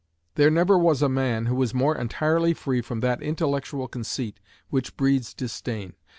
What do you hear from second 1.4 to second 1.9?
who was